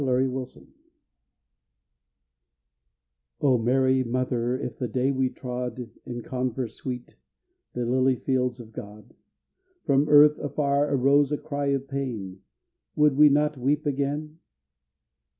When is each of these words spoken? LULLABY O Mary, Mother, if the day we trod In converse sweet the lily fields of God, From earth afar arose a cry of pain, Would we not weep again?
LULLABY 0.03 0.67
O 3.41 3.59
Mary, 3.59 4.03
Mother, 4.03 4.57
if 4.59 4.79
the 4.79 4.87
day 4.87 5.11
we 5.11 5.29
trod 5.29 5.91
In 6.07 6.23
converse 6.23 6.73
sweet 6.77 7.17
the 7.73 7.85
lily 7.85 8.15
fields 8.15 8.59
of 8.59 8.73
God, 8.73 9.13
From 9.85 10.09
earth 10.09 10.39
afar 10.39 10.91
arose 10.91 11.31
a 11.31 11.37
cry 11.37 11.67
of 11.67 11.87
pain, 11.87 12.41
Would 12.95 13.15
we 13.15 13.29
not 13.29 13.59
weep 13.59 13.85
again? 13.85 14.39